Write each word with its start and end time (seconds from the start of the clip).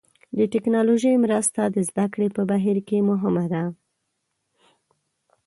د 0.37 0.39
ټکنالوژۍ 0.53 1.15
مرسته 1.25 1.61
د 1.65 1.77
زده 1.89 2.05
کړې 2.13 2.27
په 2.35 2.41
بهیر 2.49 2.77
کې 2.87 3.07
مهمه 3.09 3.45
ده. 3.53 3.63